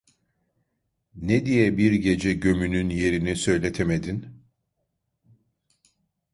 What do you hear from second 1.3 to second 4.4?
diye bir gece gömünün yerini söyletemedin?